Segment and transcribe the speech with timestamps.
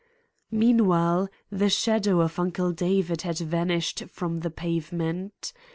[0.49, 5.53] Meanwhile, the shadow of Uncle David had vanished from the pavement.